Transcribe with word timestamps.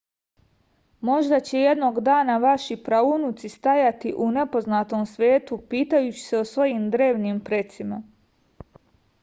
možda 1.09 1.39
će 1.49 1.59
jednog 1.63 1.99
dana 2.07 2.37
vaši 2.45 2.77
praunuci 2.87 3.51
stajati 3.57 4.13
u 4.27 4.31
nepoznatom 4.37 5.05
svetu 5.13 5.61
pitajući 5.75 6.21
se 6.31 6.39
o 6.41 6.49
svojim 6.55 6.89
drevnim 6.97 7.39
precima 7.51 8.01